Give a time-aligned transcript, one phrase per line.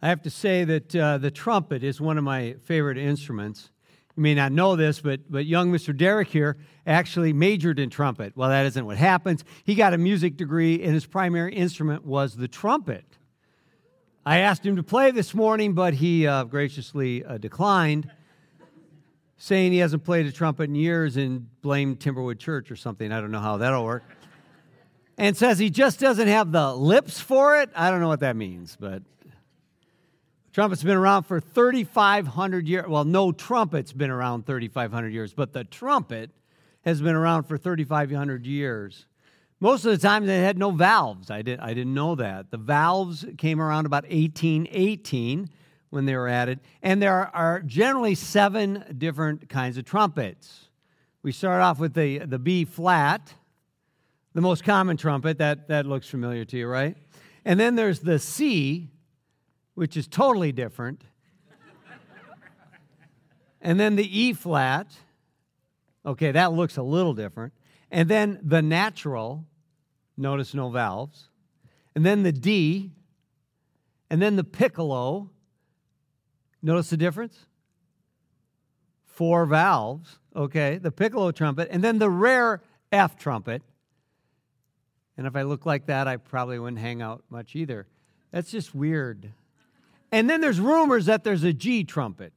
[0.00, 3.70] I have to say that uh, the trumpet is one of my favorite instruments.
[4.16, 5.96] You may not know this, but, but young Mr.
[5.96, 8.36] Derek here actually majored in trumpet.
[8.36, 9.44] Well, that isn't what happens.
[9.64, 13.04] He got a music degree, and his primary instrument was the trumpet.
[14.24, 18.08] I asked him to play this morning, but he uh, graciously uh, declined,
[19.36, 23.10] saying he hasn't played a trumpet in years and blamed Timberwood Church or something.
[23.10, 24.04] I don't know how that'll work.
[25.16, 27.70] And says he just doesn't have the lips for it.
[27.74, 29.02] I don't know what that means, but
[30.58, 32.88] Trumpet's been around for 3,500 years.
[32.88, 36.32] Well, no trumpet's been around 3,500 years, but the trumpet
[36.84, 39.06] has been around for 3,500 years.
[39.60, 41.30] Most of the time, they had no valves.
[41.30, 42.50] I, did, I didn't know that.
[42.50, 45.48] The valves came around about 1818
[45.90, 46.58] when they were added.
[46.82, 50.70] And there are generally seven different kinds of trumpets.
[51.22, 53.32] We start off with the, the B flat,
[54.34, 55.38] the most common trumpet.
[55.38, 56.96] That, that looks familiar to you, right?
[57.44, 58.90] And then there's the C,
[59.78, 61.04] which is totally different.
[63.62, 64.92] and then the E flat.
[66.04, 67.52] Okay, that looks a little different.
[67.88, 69.46] And then the natural,
[70.16, 71.28] notice no valves.
[71.94, 72.90] And then the D.
[74.10, 75.30] And then the piccolo.
[76.60, 77.46] Notice the difference?
[79.04, 80.18] Four valves.
[80.34, 81.68] Okay, the piccolo trumpet.
[81.70, 83.62] And then the rare F trumpet.
[85.16, 87.86] And if I look like that, I probably wouldn't hang out much either.
[88.32, 89.32] That's just weird.
[90.10, 92.32] And then there's rumors that there's a G trumpet,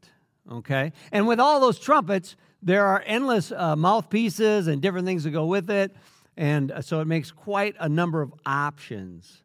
[0.52, 0.92] okay?
[1.12, 5.46] And with all those trumpets, there are endless uh, mouthpieces and different things that go
[5.46, 5.96] with it.
[6.38, 9.44] And uh, so it makes quite a number of options.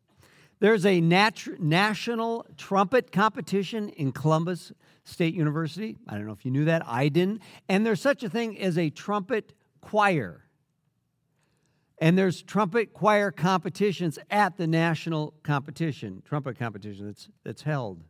[0.58, 4.72] There's a nat- national trumpet competition in Columbus
[5.04, 5.96] State University.
[6.08, 6.82] I don't know if you knew that.
[6.86, 7.42] I didn't.
[7.68, 10.42] And there's such a thing as a trumpet choir.
[11.98, 18.02] And there's trumpet choir competitions at the national competition, trumpet competition that's, that's held.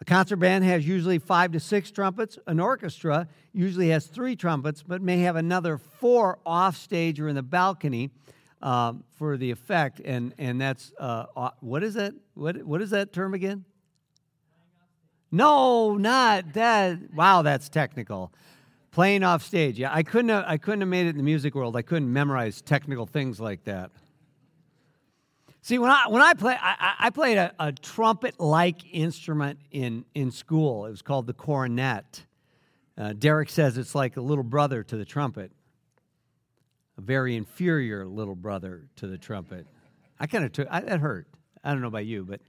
[0.00, 2.38] A concert band has usually five to six trumpets.
[2.46, 7.34] An orchestra usually has three trumpets, but may have another four off stage or in
[7.34, 8.10] the balcony
[8.62, 10.00] um, for the effect.
[10.04, 12.14] And, and that's, uh, what is that?
[12.34, 13.64] What, what is that term again?
[15.30, 17.12] No, not that.
[17.14, 18.32] Wow, that's technical.
[18.92, 19.78] Playing off stage.
[19.78, 21.76] Yeah, I couldn't have, I couldn't have made it in the music world.
[21.76, 23.90] I couldn't memorize technical things like that.
[25.68, 30.30] See, when I when I play, I, I played a, a trumpet-like instrument in in
[30.30, 30.86] school.
[30.86, 32.24] It was called the cornet.
[32.96, 35.52] Uh, Derek says it's like a little brother to the trumpet,
[36.96, 39.66] a very inferior little brother to the trumpet.
[40.18, 41.26] I kind of took I, that hurt.
[41.62, 42.40] I don't know about you, but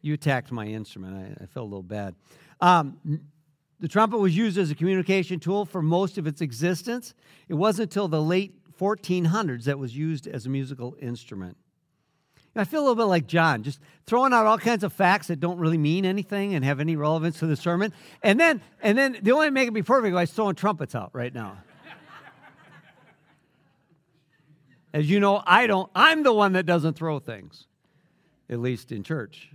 [0.00, 1.36] you attacked my instrument.
[1.40, 2.14] I, I felt a little bad.
[2.60, 2.96] Um,
[3.80, 7.12] the trumpet was used as a communication tool for most of its existence.
[7.48, 11.56] It wasn't until the late 1400s that was used as a musical instrument.
[12.54, 15.40] I feel a little bit like John, just throwing out all kinds of facts that
[15.40, 17.92] don't really mean anything and have any relevance to the sermon.
[18.22, 20.94] And then, and then the only way to make it be perfect is throwing trumpets
[20.94, 21.56] out right now.
[24.92, 27.66] As you know, I don't, I'm the one that doesn't throw things,
[28.50, 29.50] at least in church.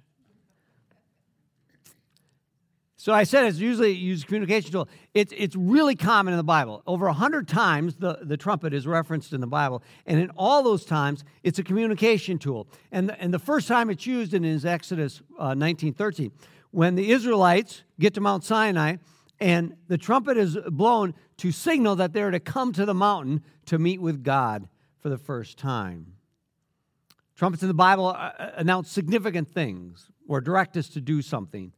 [2.99, 4.89] So I said it's usually used communication tool.
[5.13, 6.81] It's, it's really common in the Bible.
[6.87, 9.83] Over a hundred times the, the trumpet is referenced in the Bible.
[10.07, 12.67] And in all those times, it's a communication tool.
[12.91, 16.31] And the, and the first time it's used in is Exodus uh, 19.13.
[16.71, 18.97] When the Israelites get to Mount Sinai
[19.39, 23.77] and the trumpet is blown to signal that they're to come to the mountain to
[23.77, 26.13] meet with God for the first time.
[27.35, 31.71] Trumpets in the Bible uh, uh, announce significant things or direct us to do something.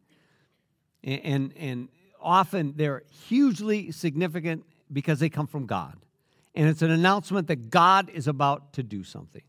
[1.04, 1.90] And, and, and
[2.22, 5.96] often they're hugely significant because they come from God.
[6.56, 9.44] And it's an announcement that God is about to do something.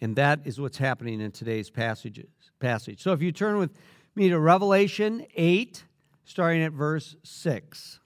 [0.00, 3.02] And that is what's happening in today's passages, passage.
[3.02, 3.70] So if you turn with
[4.14, 5.84] me to Revelation 8,
[6.24, 8.00] starting at verse 6.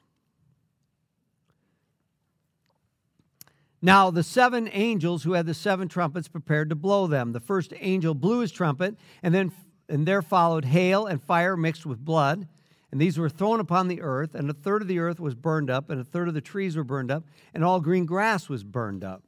[3.81, 7.33] Now, the seven angels who had the seven trumpets prepared to blow them.
[7.33, 9.53] The first angel blew his trumpet, and then
[9.91, 12.49] and there followed hail and fire mixed with blood
[12.95, 15.69] and these were thrown upon the earth, and a third of the earth was burned
[15.69, 18.63] up, and a third of the trees were burned up, and all green grass was
[18.63, 19.25] burned up.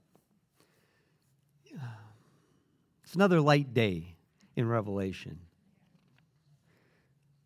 [3.03, 4.15] It's another light day
[4.55, 5.41] in Revelation.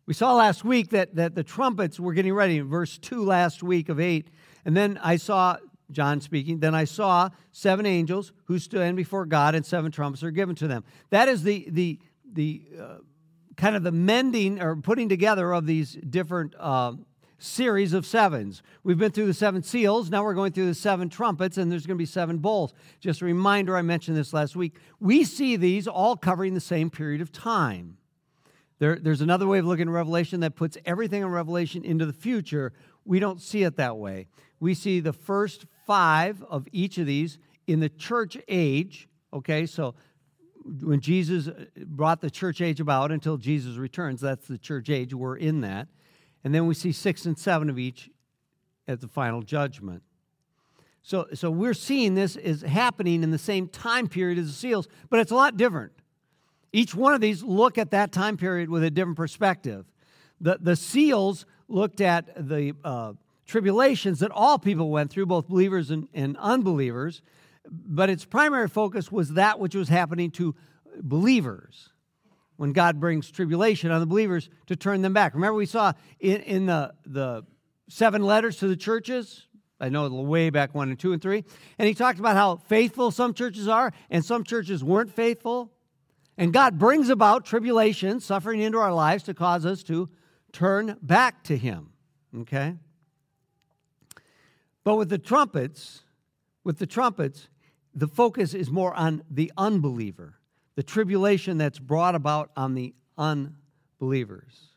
[0.05, 3.63] We saw last week that, that the trumpets were getting ready, in verse 2 last
[3.63, 4.29] week of 8.
[4.63, 5.57] And then I saw,
[5.89, 10.29] John speaking, then I saw seven angels who stood before God, and seven trumpets are
[10.29, 10.83] given to them.
[11.09, 11.99] That is the, the,
[12.31, 12.97] the uh,
[13.57, 16.93] kind of the mending or putting together of these different uh,
[17.37, 18.61] series of sevens.
[18.83, 20.09] We've been through the seven seals.
[20.09, 22.73] Now we're going through the seven trumpets, and there's going to be seven bowls.
[22.99, 24.77] Just a reminder I mentioned this last week.
[24.99, 27.97] We see these all covering the same period of time.
[28.79, 32.13] There, there's another way of looking at Revelation that puts everything in Revelation into the
[32.13, 32.73] future.
[33.05, 34.27] We don't see it that way.
[34.59, 37.37] We see the first five of each of these
[37.67, 39.07] in the church age.
[39.33, 39.95] Okay, so
[40.63, 45.13] when Jesus brought the church age about until Jesus returns, that's the church age.
[45.13, 45.87] We're in that.
[46.43, 48.09] And then we see six and seven of each
[48.87, 50.03] at the final judgment.
[51.03, 54.87] So, so we're seeing this is happening in the same time period as the seals,
[55.09, 55.91] but it's a lot different.
[56.73, 59.85] Each one of these look at that time period with a different perspective.
[60.39, 63.13] The, the seals looked at the uh,
[63.45, 67.21] tribulations that all people went through, both believers and, and unbelievers,
[67.69, 70.55] but its primary focus was that which was happening to
[71.01, 71.89] believers
[72.57, 75.33] when God brings tribulation on the believers to turn them back.
[75.33, 77.43] Remember, we saw in, in the, the
[77.89, 79.47] seven letters to the churches,
[79.79, 81.43] I know way back one and two and three,
[81.79, 85.71] and he talked about how faithful some churches are and some churches weren't faithful.
[86.37, 90.09] And God brings about tribulation, suffering into our lives to cause us to
[90.51, 91.91] turn back to Him.
[92.41, 92.75] Okay?
[94.83, 96.03] But with the trumpets,
[96.63, 97.49] with the trumpets,
[97.93, 100.35] the focus is more on the unbeliever,
[100.75, 104.69] the tribulation that's brought about on the unbelievers.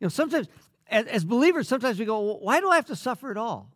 [0.00, 0.48] You know, sometimes,
[0.88, 3.70] as, as believers, sometimes we go, well, why do I have to suffer at all?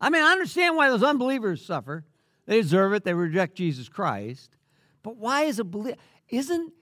[0.00, 2.04] I mean, I understand why those unbelievers suffer.
[2.46, 4.50] They deserve it, they reject Jesus Christ.
[5.02, 5.98] But why is a believer?
[6.28, 6.72] Isn't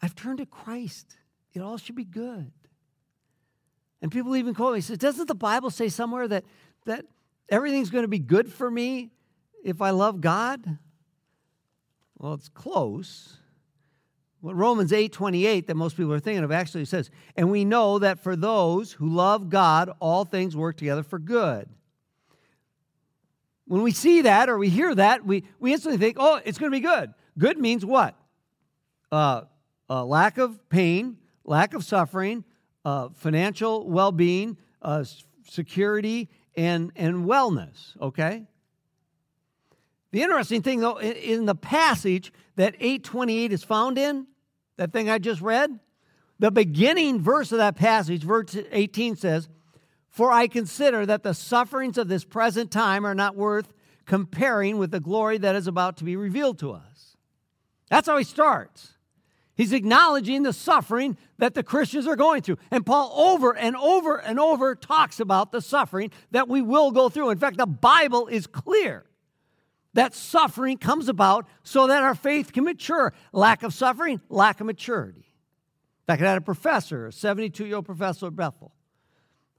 [0.00, 1.16] I've turned to Christ.
[1.52, 2.52] It all should be good.
[4.00, 6.44] And people even quote me, says, doesn't the Bible say somewhere that
[6.84, 7.04] that
[7.48, 9.10] everything's going to be good for me
[9.64, 10.78] if I love God?
[12.18, 13.36] Well, it's close.
[14.40, 17.98] What Romans 8 28 that most people are thinking of actually says, and we know
[17.98, 21.68] that for those who love God, all things work together for good.
[23.66, 26.72] When we see that or we hear that, we, we instantly think, oh, it's going
[26.72, 27.12] to be good.
[27.36, 28.16] Good means what?
[29.12, 29.42] Uh,
[29.90, 32.44] uh, lack of pain, lack of suffering,
[32.84, 35.04] uh, financial well being, uh,
[35.46, 36.28] security,
[36.58, 38.44] and, and wellness, okay?
[40.10, 44.26] The interesting thing, though, in, the passage that 828 is found in,
[44.76, 45.78] that thing I just read,
[46.40, 49.48] the beginning verse of that passage, verse 18 says,
[50.08, 53.72] for I consider that the sufferings of this present time are not worth
[54.04, 57.16] comparing with the glory that is about to be revealed to us.
[57.88, 58.94] That's how he starts.
[59.58, 62.58] He's acknowledging the suffering that the Christians are going through.
[62.70, 67.08] And Paul over and over and over talks about the suffering that we will go
[67.08, 67.30] through.
[67.30, 69.04] In fact, the Bible is clear
[69.94, 73.12] that suffering comes about so that our faith can mature.
[73.32, 75.26] Lack of suffering, lack of maturity.
[75.26, 78.72] In fact, I had a professor, a 72 year old professor at Bethel.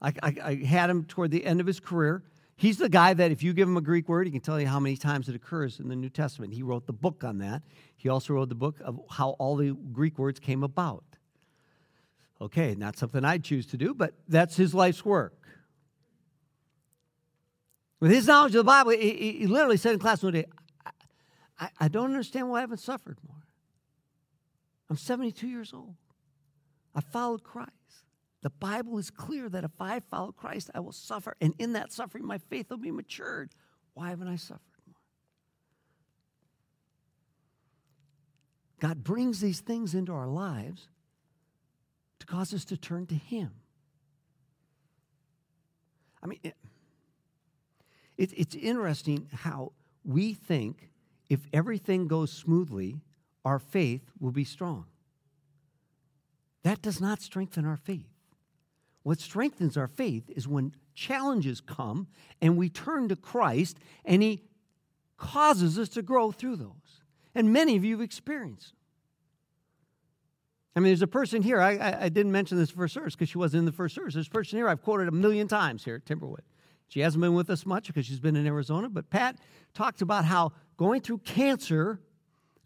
[0.02, 2.24] I, I, I, had him toward the end of his career.
[2.60, 4.68] He's the guy that if you give him a Greek word, he can tell you
[4.68, 6.54] how many times it occurs in the New Testament.
[6.54, 7.62] He wrote the book on that.
[7.96, 11.06] He also wrote the book of how all the Greek words came about.
[12.42, 15.48] Okay, not something I'd choose to do, but that's his life's work.
[18.02, 20.46] With his knowledge of the Bible, he, he literally said in class one day,
[21.58, 23.48] I, I don't understand why I haven't suffered more.
[24.90, 25.96] I'm 72 years old.
[26.94, 27.72] I followed Christ.
[28.42, 31.36] The Bible is clear that if I follow Christ, I will suffer.
[31.42, 33.52] And in that suffering, my faith will be matured.
[33.94, 34.96] Why haven't I suffered more?
[38.80, 40.88] God brings these things into our lives
[42.20, 43.52] to cause us to turn to Him.
[46.24, 46.56] I mean, it,
[48.18, 49.74] it, it's interesting how
[50.06, 50.92] we think
[51.30, 53.02] if everything goes smoothly,
[53.44, 54.86] our faith will be strong.
[56.64, 58.08] That does not strengthen our faith.
[59.04, 62.08] What strengthens our faith is when challenges come
[62.42, 64.44] and we turn to Christ and He
[65.18, 67.02] causes us to grow through those.
[67.36, 68.74] And many of you have experienced.
[70.76, 73.30] I mean, there's a person here, I, I, I didn't mention this first service because
[73.30, 74.14] she wasn't in the first service.
[74.14, 76.42] There's a person here I've quoted a million times here at Timberwood.
[76.88, 79.38] She hasn't been with us much because she's been in Arizona, but Pat
[79.74, 82.00] talked about how going through cancer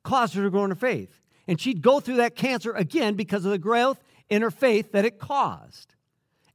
[0.04, 1.22] caused her to grow in her faith.
[1.48, 5.06] And she'd go through that cancer again because of the growth in her faith that
[5.06, 5.94] it caused.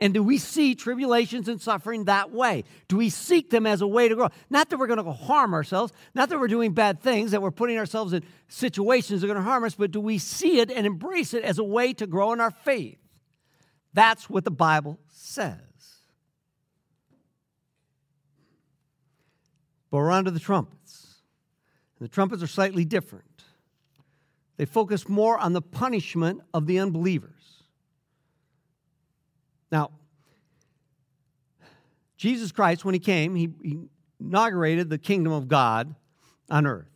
[0.01, 2.63] And do we see tribulations and suffering that way?
[2.87, 4.29] Do we seek them as a way to grow?
[4.49, 7.51] Not that we're going to harm ourselves, not that we're doing bad things, that we're
[7.51, 10.71] putting ourselves in situations that are going to harm us, but do we see it
[10.71, 12.99] and embrace it as a way to grow in our faith?
[13.93, 15.57] That's what the Bible says.
[19.91, 21.23] But we're on to the trumpets.
[21.99, 23.25] And the trumpets are slightly different.
[24.59, 27.58] They focus more on the punishment of the unbelievers.
[29.71, 29.91] Now,
[32.17, 33.79] Jesus Christ, when he came, he, he
[34.21, 35.95] inaugurated the kingdom of God
[36.51, 36.91] on earth.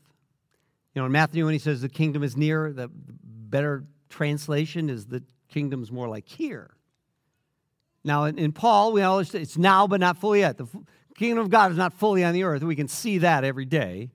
[0.95, 5.07] You know, in Matthew, when he says the kingdom is near, the better translation is
[5.07, 6.75] the kingdom's more like here.
[8.05, 10.59] Now, in, in Paul, we always say it's now, but not fully yet.
[10.59, 10.67] The
[11.17, 12.63] kingdom of God is not fully on the earth.
[12.63, 14.11] We can see that every day.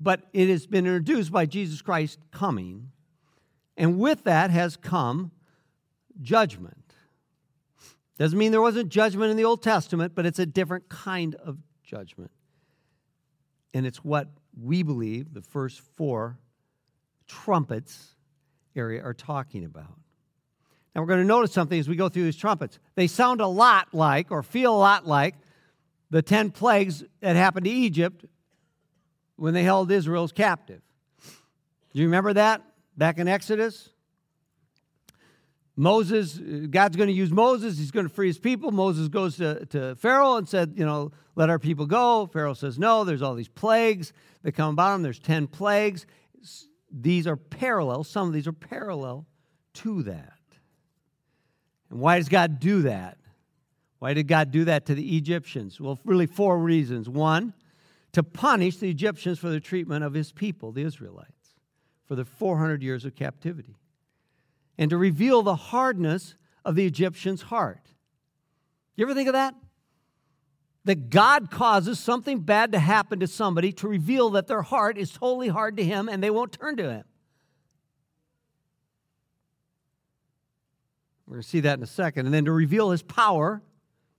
[0.00, 2.90] But it has been introduced by Jesus Christ coming.
[3.76, 5.30] And with that has come
[6.22, 6.79] judgment.
[8.20, 11.56] Doesn't mean there wasn't judgment in the Old Testament, but it's a different kind of
[11.82, 12.30] judgment.
[13.72, 14.28] And it's what
[14.62, 16.38] we believe the first four
[17.26, 18.14] trumpets
[18.76, 19.98] area are talking about.
[20.94, 22.78] Now we're going to notice something as we go through these trumpets.
[22.94, 25.36] They sound a lot like, or feel a lot like,
[26.10, 28.26] the 10 plagues that happened to Egypt
[29.36, 30.82] when they held Israel's captive.
[31.94, 32.60] Do you remember that
[32.98, 33.88] back in Exodus?
[35.76, 37.78] Moses, uh, God's going to use Moses.
[37.78, 38.70] He's going to free his people.
[38.70, 42.26] Moses goes to, to Pharaoh and said, You know, let our people go.
[42.26, 44.12] Pharaoh says, No, there's all these plagues
[44.42, 45.02] that come about them.
[45.02, 46.06] There's 10 plagues.
[46.90, 48.04] These are parallel.
[48.04, 49.26] Some of these are parallel
[49.74, 50.34] to that.
[51.90, 53.18] And why does God do that?
[54.00, 55.80] Why did God do that to the Egyptians?
[55.80, 57.08] Well, really, four reasons.
[57.08, 57.52] One,
[58.12, 61.54] to punish the Egyptians for the treatment of his people, the Israelites,
[62.06, 63.76] for the 400 years of captivity,
[64.80, 66.34] and to reveal the hardness
[66.64, 67.86] of the Egyptians' heart.
[68.96, 69.54] You ever think of that?
[70.86, 75.12] That God causes something bad to happen to somebody to reveal that their heart is
[75.12, 77.04] totally hard to Him and they won't turn to Him.
[81.26, 82.24] We're going to see that in a second.
[82.24, 83.60] And then to reveal His power,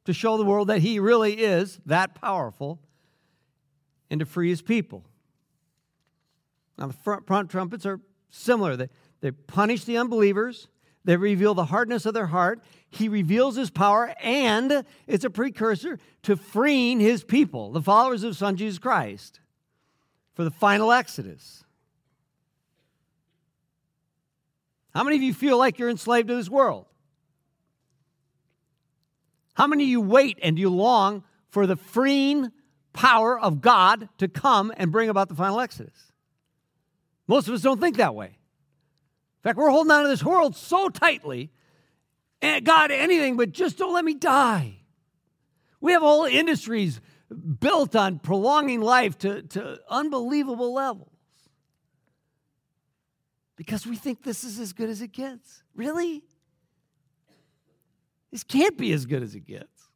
[0.06, 2.80] to show the world that He really is that powerful,
[4.12, 5.06] and to free His people.
[6.78, 8.00] Now, the front, front trumpets are
[8.30, 8.76] similar.
[8.76, 8.90] They,
[9.22, 10.68] they punish the unbelievers,
[11.04, 12.62] they reveal the hardness of their heart.
[12.90, 18.36] He reveals his power, and it's a precursor to freeing his people, the followers of
[18.36, 19.40] Son Jesus Christ,
[20.34, 21.64] for the final exodus.
[24.94, 26.86] How many of you feel like you're enslaved to this world?
[29.54, 32.52] How many of you wait and you long for the freeing
[32.94, 36.12] power of God to come and bring about the final exodus?
[37.28, 38.38] Most of us don't think that way.
[39.42, 41.52] In fact, we're holding on to this world so tightly
[42.44, 44.78] and God, anything, but just don't let me die.
[45.80, 47.02] We have whole industries
[47.60, 51.10] built on prolonging life to, to unbelievable levels
[53.56, 55.64] because we think this is as good as it gets.
[55.76, 56.24] Really?
[58.32, 59.90] This can't be as good as it gets.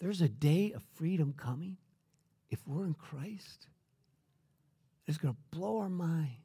[0.00, 1.76] There's a day of freedom coming
[2.50, 3.66] if we're in Christ.
[5.08, 6.36] It's going to blow our minds.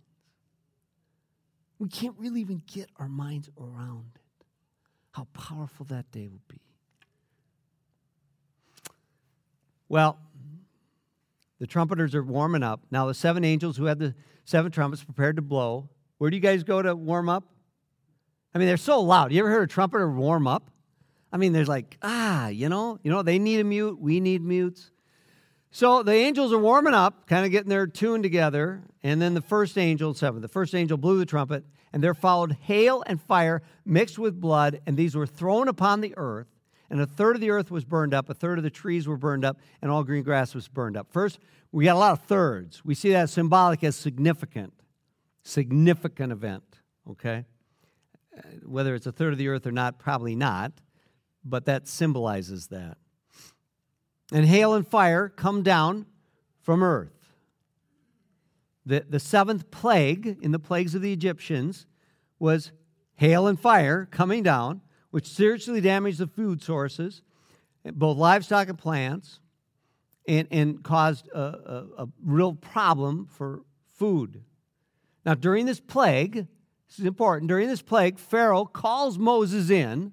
[1.80, 4.46] We can't really even get our minds around it.
[5.12, 6.62] How powerful that day will be.
[9.90, 10.18] Well,
[11.60, 12.82] the trumpeters are warming up.
[12.90, 14.16] Now, the seven angels who had the
[14.46, 15.90] seven trumpets prepared to blow.
[16.18, 17.44] Where do you guys go to warm up?
[18.56, 19.34] I mean, they're so loud.
[19.34, 20.72] You ever heard a trumpeter warm up?
[21.34, 24.42] I mean, there's like, ah, you know, you know, they need a mute, we need
[24.42, 24.92] mutes.
[25.76, 29.42] So the angels are warming up, kind of getting their tune together, and then the
[29.42, 33.64] first angel, seven, the first angel blew the trumpet, and there followed hail and fire
[33.84, 36.46] mixed with blood, and these were thrown upon the earth,
[36.92, 39.18] and a third of the earth was burned up, a third of the trees were
[39.18, 41.12] burned up, and all green grass was burned up.
[41.12, 41.40] First,
[41.72, 42.86] we got a lot of thirds.
[42.86, 44.76] We see that symbolic as significant,
[45.42, 47.46] significant event, okay?
[48.38, 50.72] Uh, whether it's a third of the earth or not, probably not,
[51.44, 52.98] but that symbolizes that
[54.32, 56.06] and hail and fire come down
[56.62, 57.10] from earth.
[58.86, 61.86] The, the seventh plague in the plagues of the Egyptians
[62.40, 62.72] was
[63.16, 67.22] hail and fire coming down, which seriously damaged the food sources,
[67.86, 69.40] both livestock and plants,
[70.28, 73.62] and, and caused a, a, a real problem for
[73.94, 74.44] food.
[75.26, 76.48] Now, during this plague,
[76.88, 80.12] this is important, during this plague, Pharaoh calls Moses in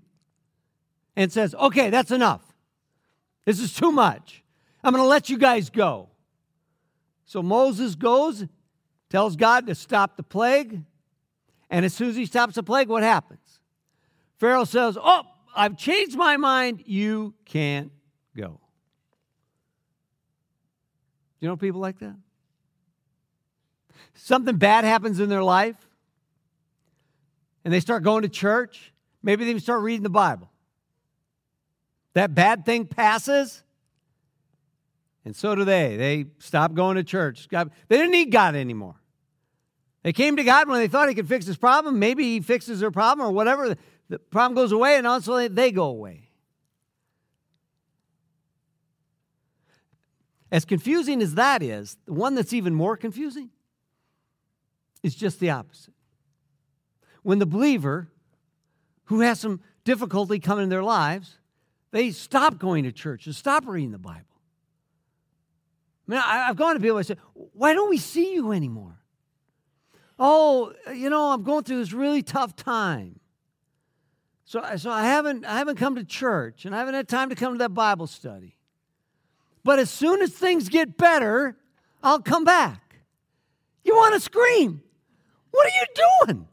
[1.17, 2.50] and says, Okay, that's enough.
[3.50, 4.45] This is too much.
[4.85, 6.09] I'm going to let you guys go.
[7.25, 8.47] So Moses goes,
[9.09, 10.85] tells God to stop the plague.
[11.69, 13.59] And as soon as he stops the plague, what happens?
[14.38, 16.85] Pharaoh says, Oh, I've changed my mind.
[16.87, 17.90] You can't
[18.37, 18.61] go.
[21.40, 22.14] You know people like that?
[24.14, 25.88] Something bad happens in their life,
[27.64, 28.92] and they start going to church.
[29.25, 30.52] Maybe they even start reading the Bible.
[32.14, 33.62] That bad thing passes,
[35.25, 35.97] and so do they.
[35.97, 37.49] They stop going to church.
[37.49, 38.97] God, they didn't need God anymore.
[40.02, 41.99] They came to God when they thought He could fix this problem.
[41.99, 43.76] Maybe He fixes their problem or whatever.
[44.09, 46.31] The problem goes away, and also they go away.
[50.50, 53.50] As confusing as that is, the one that's even more confusing
[55.02, 55.95] is just the opposite.
[57.23, 58.09] When the believer
[59.05, 61.37] who has some difficulty coming in their lives,
[61.93, 64.21] they stop going to church and stop reading the Bible.
[66.09, 68.97] I mean, I've gone to people and said, Why don't we see you anymore?
[70.19, 73.21] Oh, you know, I'm going through this really tough time.
[74.45, 77.37] So, so I haven't I haven't come to church and I haven't had time to
[77.37, 78.57] come to that Bible study.
[79.63, 81.57] But as soon as things get better,
[82.03, 82.97] I'll come back.
[83.85, 84.83] You want to scream.
[85.53, 86.49] What are you doing?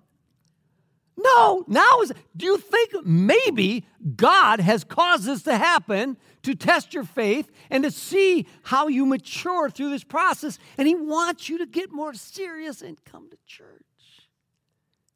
[1.18, 6.94] No, now is do you think maybe God has caused this to happen to test
[6.94, 11.58] your faith and to see how you mature through this process and he wants you
[11.58, 13.84] to get more serious and come to church.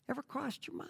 [0.09, 0.89] Ever crossed your mind?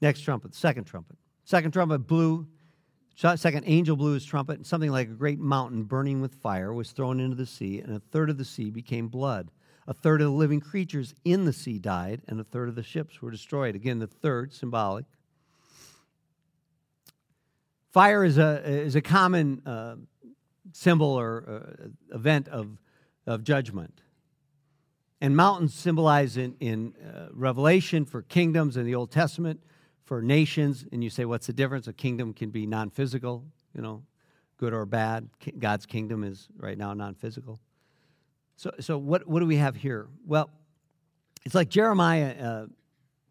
[0.00, 1.16] Next trumpet, second trumpet.
[1.44, 2.46] Second trumpet blew,
[3.14, 6.92] second angel blew his trumpet, and something like a great mountain burning with fire was
[6.92, 9.50] thrown into the sea, and a third of the sea became blood.
[9.90, 12.82] A third of the living creatures in the sea died, and a third of the
[12.84, 13.74] ships were destroyed.
[13.74, 15.04] Again, the third, symbolic.
[17.90, 19.96] Fire is a, is a common uh,
[20.72, 21.44] symbol or
[21.82, 22.78] uh, event of,
[23.26, 24.00] of judgment.
[25.20, 29.60] And mountains symbolize in, in uh, Revelation for kingdoms in the Old Testament
[30.04, 31.88] for nations, and you say, what's the difference?
[31.88, 33.44] A kingdom can be non physical,
[33.74, 34.04] you know,
[34.56, 35.28] good or bad.
[35.58, 37.58] God's kingdom is right now non physical.
[38.60, 40.06] So, so what, what do we have here?
[40.26, 40.50] Well,
[41.46, 42.66] it's like Jeremiah uh,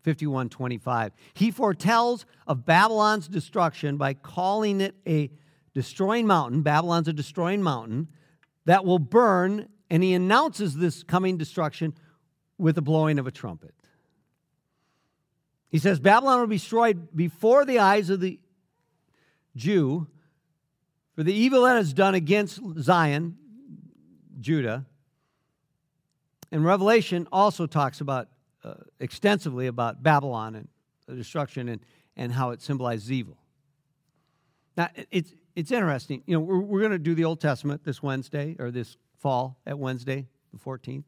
[0.01, 1.11] 51 25.
[1.35, 5.29] He foretells of Babylon's destruction by calling it a
[5.75, 6.63] destroying mountain.
[6.63, 8.07] Babylon's a destroying mountain
[8.65, 11.93] that will burn, and he announces this coming destruction
[12.57, 13.75] with the blowing of a trumpet.
[15.69, 18.39] He says Babylon will be destroyed before the eyes of the
[19.55, 20.07] Jew
[21.13, 23.37] for the evil that is done against Zion,
[24.39, 24.87] Judah.
[26.51, 28.27] And Revelation also talks about
[28.63, 30.67] uh, extensively about Babylon and
[31.07, 31.81] the destruction and,
[32.15, 33.37] and how it symbolizes evil.
[34.75, 36.23] Now, it's, it's interesting.
[36.25, 39.59] You know, we're, we're going to do the Old Testament this Wednesday or this fall
[39.65, 41.03] at Wednesday, the 14th.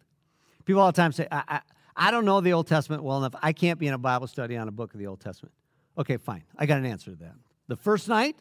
[0.66, 1.62] People all the time say, I, I
[1.96, 3.36] I don't know the Old Testament well enough.
[3.42, 5.54] I can't be in a Bible study on a book of the Old Testament.
[5.98, 6.44] Okay, fine.
[6.58, 7.36] I got an answer to that.
[7.68, 8.38] The first night,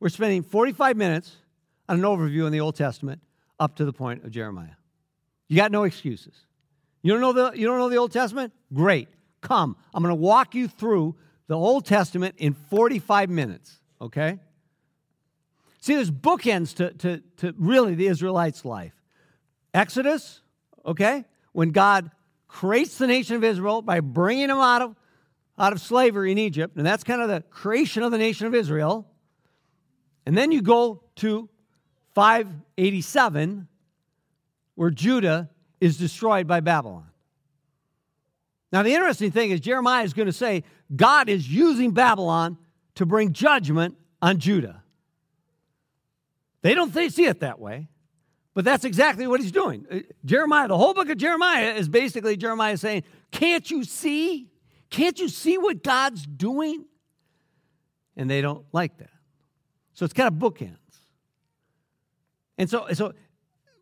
[0.00, 1.36] we're spending 45 minutes
[1.88, 3.20] on an overview in the Old Testament
[3.60, 4.74] up to the point of Jeremiah.
[5.48, 6.34] You got no excuses.
[7.02, 8.52] You don't know the, you don't know the Old Testament?
[8.72, 9.08] Great.
[9.40, 9.76] Come.
[9.92, 11.16] I'm going to walk you through
[11.48, 14.38] the Old Testament in 45 minutes, okay?
[15.80, 18.94] See, there's bookends to, to, to really the Israelites' life.
[19.74, 20.40] Exodus,
[20.86, 21.26] okay?
[21.52, 22.10] When God
[22.48, 24.96] creates the nation of Israel by bringing them out of,
[25.58, 26.76] out of slavery in Egypt.
[26.76, 29.06] And that's kind of the creation of the nation of Israel.
[30.24, 31.48] And then you go to
[32.14, 33.68] 587,
[34.74, 37.06] where Judah is destroyed by Babylon.
[38.72, 42.58] Now, the interesting thing is, Jeremiah is going to say God is using Babylon
[42.96, 44.82] to bring judgment on Judah.
[46.62, 47.88] They don't see it that way.
[48.54, 49.84] But that's exactly what he's doing.
[49.90, 54.48] Uh, Jeremiah, the whole book of Jeremiah is basically Jeremiah saying, Can't you see?
[54.90, 56.84] Can't you see what God's doing?
[58.16, 59.10] And they don't like that.
[59.94, 60.78] So it's kind of bookends.
[62.56, 63.12] And so, so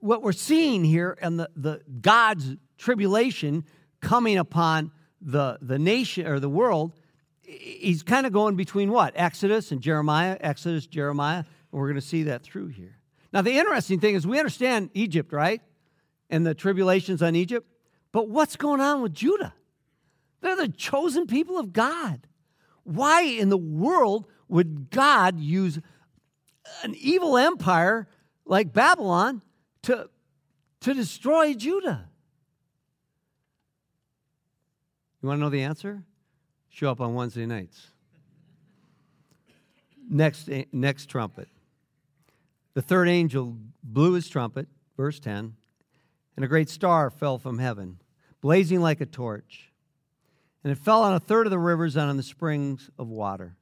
[0.03, 3.65] what we're seeing here and the, the God's tribulation
[4.01, 6.93] coming upon the, the nation or the world,
[7.43, 9.13] he's kind of going between what?
[9.15, 11.45] Exodus and Jeremiah, Exodus, Jeremiah.
[11.71, 12.99] We're going to see that through here.
[13.33, 15.63] Now, the interesting thing is we understand Egypt, right?
[16.29, 17.69] And the tribulations on Egypt.
[18.11, 19.55] But what's going on with Judah?
[20.41, 22.27] They're the chosen people of God.
[22.83, 25.79] Why in the world would God use
[26.83, 28.09] an evil empire
[28.45, 29.43] like Babylon
[29.83, 30.09] to,
[30.81, 32.09] to destroy Judah?
[35.23, 36.03] You want to know the answer?
[36.69, 37.89] Show up on Wednesday nights.
[40.11, 41.49] Next, eh, next trumpet.
[42.75, 44.67] The third angel blew his trumpet,
[44.97, 45.55] verse 10,
[46.37, 47.99] and a great star fell from heaven,
[48.41, 49.71] blazing like a torch.
[50.65, 53.57] And it fell on a third of the rivers and on the springs of water.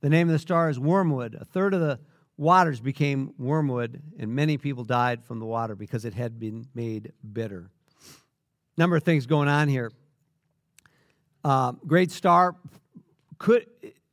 [0.00, 1.34] The name of the star is wormwood.
[1.34, 1.98] A third of the
[2.36, 7.12] waters became wormwood, and many people died from the water because it had been made
[7.32, 7.70] bitter.
[8.76, 9.90] Number of things going on here.
[11.44, 12.56] Uh, great star
[13.38, 13.66] could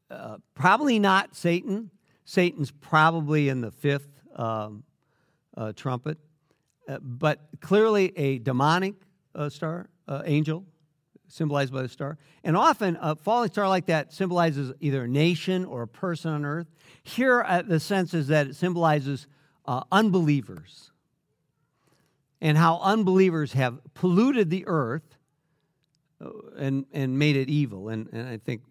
[0.10, 1.90] uh, probably not Satan.
[2.26, 4.84] Satan's probably in the fifth um,
[5.58, 6.18] uh, trumpet,
[6.88, 8.96] uh, but clearly a demonic
[9.36, 10.66] uh, star, uh, angel,
[11.34, 12.18] symbolized by the star.
[12.44, 16.46] And often, a falling star like that symbolizes either a nation or a person on
[16.46, 16.68] earth.
[17.02, 19.28] Here, uh, the sense is that it symbolizes
[19.66, 20.92] uh, unbelievers
[22.40, 25.18] and how unbelievers have polluted the earth
[26.24, 27.90] uh, and, and made it evil.
[27.90, 28.62] And, and I think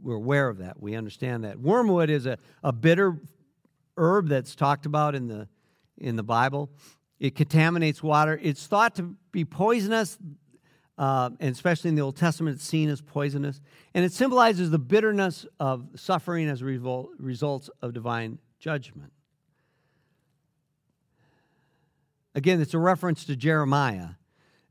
[0.00, 0.80] we're aware of that.
[0.80, 1.58] We understand that.
[1.58, 3.18] Wormwood is a, a bitter
[3.96, 5.48] herb that's talked about in the,
[5.98, 6.70] in the Bible.
[7.18, 8.38] It contaminates water.
[8.40, 10.16] It's thought to be poisonous,
[11.00, 13.62] uh, and especially in the Old Testament, it's seen as poisonous.
[13.94, 19.10] And it symbolizes the bitterness of suffering as a result, results of divine judgment.
[22.34, 24.10] Again, it's a reference to Jeremiah.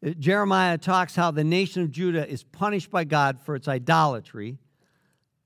[0.06, 4.60] Uh, Jeremiah talks how the nation of Judah is punished by God for its idolatry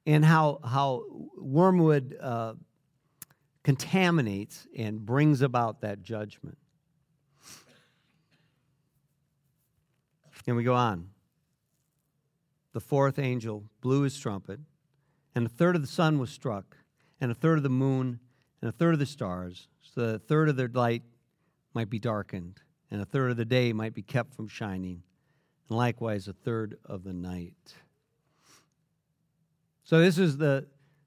[0.05, 1.05] and how, how
[1.37, 2.55] wormwood uh,
[3.63, 6.57] contaminates and brings about that judgment.
[10.45, 11.09] And we go on.
[12.73, 14.59] The fourth angel blew his trumpet,
[15.35, 16.77] and a third of the sun was struck,
[17.21, 18.19] and a third of the moon,
[18.61, 21.03] and a third of the stars, so that a third of their light
[21.73, 25.03] might be darkened, and a third of the day might be kept from shining,
[25.69, 27.75] and likewise a third of the night.
[29.83, 30.65] So this is the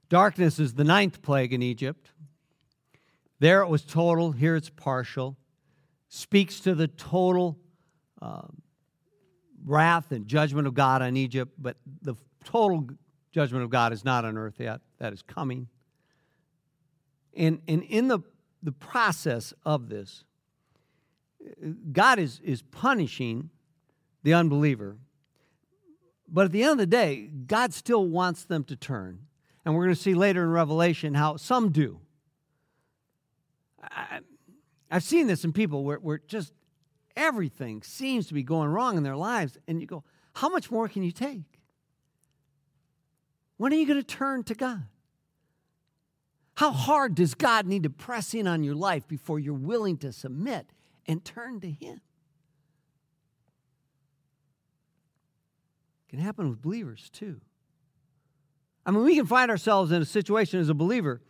[0.09, 2.11] darkness is the ninth plague in Egypt.
[3.39, 5.37] There it was total, here it's partial.
[6.09, 7.59] Speaks to the total
[8.23, 8.43] uh,
[9.67, 12.87] wrath and judgment of God on Egypt, but the total
[13.33, 14.81] judgment of God is not on earth yet.
[14.99, 15.69] That is coming.
[17.37, 18.21] And, and in the,
[18.63, 20.25] the process of this,
[21.93, 23.51] God is, is punishing
[24.23, 24.97] the unbeliever.
[26.29, 29.21] But at the end of the day, God still wants them to turn.
[29.65, 32.01] And we're going to see later in Revelation how some do.
[33.83, 34.21] I,
[34.91, 36.53] have seen this in people where, where just
[37.17, 39.57] everything seems to be going wrong in their lives.
[39.67, 41.61] And you go, how much more can you take?
[43.57, 44.85] When are you going to turn to God?
[46.57, 50.13] How hard does God need to press in on your life before you're willing to
[50.13, 50.67] submit
[51.09, 52.01] and turn to Him.
[56.07, 57.41] It can happen with believers too.
[58.85, 61.21] I mean, we can find ourselves in a situation as a believer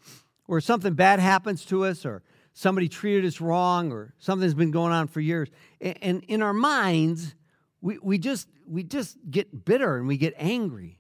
[0.45, 2.23] where something bad happens to us or
[2.57, 5.51] somebody treated us wrong or something's been going on for years.
[5.79, 7.35] And in our minds,
[7.83, 10.99] we, we, just, we just get bitter and we get angry.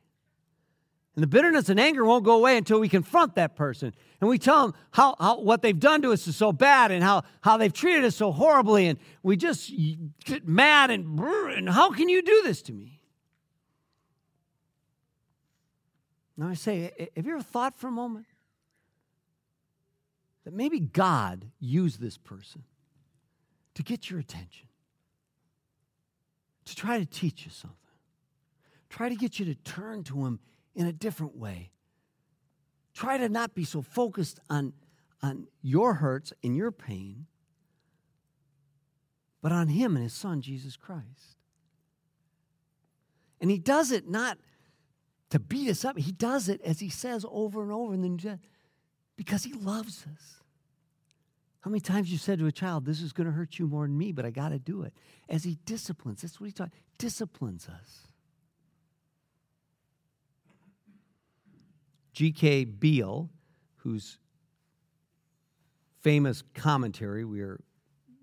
[1.14, 3.94] And the bitterness and anger won't go away until we confront that person.
[4.20, 7.02] And we tell them how, how what they've done to us is so bad and
[7.02, 8.88] how, how they've treated us so horribly.
[8.88, 9.72] And we just
[10.26, 13.00] get mad and, and how can you do this to me?
[16.36, 18.26] Now I say, have you ever thought for a moment
[20.46, 22.62] that maybe God used this person
[23.74, 24.68] to get your attention,
[26.66, 27.76] to try to teach you something,
[28.88, 30.38] try to get you to turn to Him
[30.76, 31.72] in a different way.
[32.94, 34.72] Try to not be so focused on,
[35.20, 37.26] on your hurts and your pain,
[39.42, 41.38] but on Him and His Son, Jesus Christ.
[43.40, 44.38] And He does it not
[45.30, 48.08] to beat us up, He does it, as He says over and over in the
[48.08, 48.42] New Testament,
[49.16, 50.34] because He loves us.
[51.60, 53.86] How many times you said to a child, This is going to hurt you more
[53.86, 54.92] than me, but I got to do it?
[55.28, 58.06] As He disciplines, that's what He taught, disciplines us.
[62.12, 62.64] G.K.
[62.64, 63.28] Beale,
[63.76, 64.18] whose
[66.00, 67.60] famous commentary we are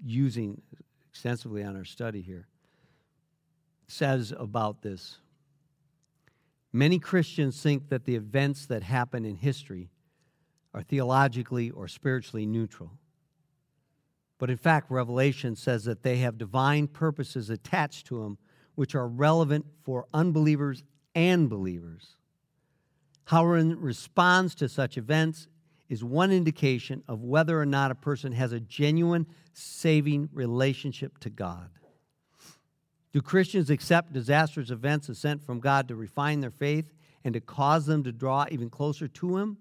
[0.03, 0.61] using
[1.09, 2.47] extensively on our study here,
[3.87, 5.17] says about this
[6.75, 9.91] Many Christians think that the events that happen in history
[10.73, 12.91] are theologically or spiritually neutral.
[14.39, 18.37] But in fact, Revelation says that they have divine purposes attached to them
[18.75, 20.83] which are relevant for unbelievers
[21.15, 22.17] and believers.
[23.25, 25.47] How one responds to such events
[25.89, 31.29] is one indication of whether or not a person has a genuine saving relationship to
[31.29, 31.69] God.
[33.11, 36.91] Do Christians accept disastrous events as sent from God to refine their faith
[37.23, 39.57] and to cause them to draw even closer to Him?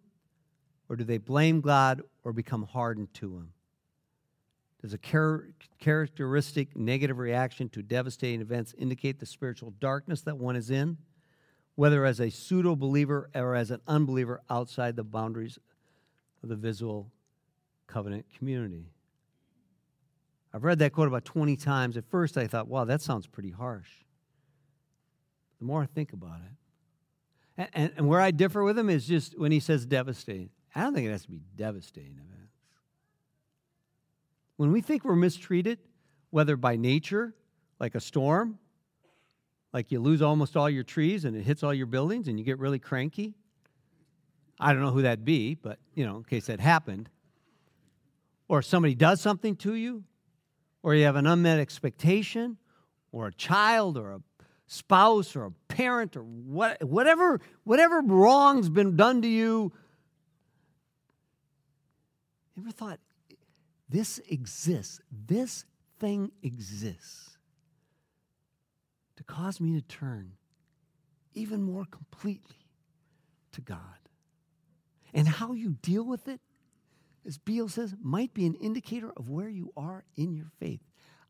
[0.92, 3.52] Or do they blame God or become hardened to Him?
[4.80, 5.48] Does a char-
[5.80, 10.98] characteristic negative reaction to devastating events indicate the spiritual darkness that one is in?
[11.74, 15.58] whether as a pseudo believer or as an unbeliever outside the boundaries
[16.42, 17.10] of the visual
[17.86, 18.86] covenant community.
[20.52, 21.96] I've read that quote about 20 times.
[21.96, 23.88] At first, I thought, wow, that sounds pretty harsh.
[25.58, 26.56] The more I think about it,
[27.56, 30.50] and, and, and where I differ with him is just when he says devastating.
[30.74, 32.54] I don't think it has to be devastating events.
[34.56, 35.78] When we think we're mistreated,
[36.30, 37.34] whether by nature,
[37.78, 38.58] like a storm,
[39.72, 42.44] Like you lose almost all your trees and it hits all your buildings and you
[42.44, 43.34] get really cranky.
[44.60, 47.08] I don't know who that'd be, but you know, in case that happened.
[48.48, 50.04] Or somebody does something to you,
[50.82, 52.58] or you have an unmet expectation,
[53.10, 54.20] or a child, or a
[54.66, 59.72] spouse, or a parent, or what, whatever, whatever wrong's been done to you.
[62.54, 63.00] You ever thought
[63.88, 65.00] this exists?
[65.10, 65.64] This
[65.98, 67.38] thing exists
[69.16, 70.32] to cause me to turn
[71.34, 72.56] even more completely
[73.52, 73.78] to God.
[75.14, 76.40] And how you deal with it,
[77.26, 80.80] as Beale says, might be an indicator of where you are in your faith.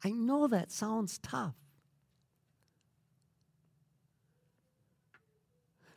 [0.04, 1.54] I know that sounds tough.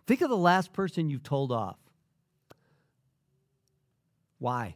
[0.06, 1.78] Think of the last person you've told off.
[4.38, 4.76] Why?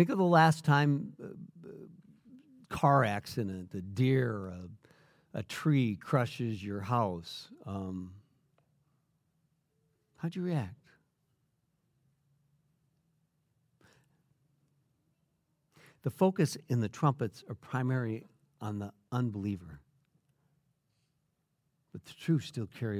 [0.00, 1.26] Think of the last time uh,
[2.70, 7.48] car accident, a deer, a, a tree crushes your house.
[7.66, 8.14] Um,
[10.16, 10.86] how'd you react?
[16.00, 18.24] The focus in the trumpets are primary
[18.58, 19.80] on the unbeliever.
[21.92, 22.98] But the truth still carry over.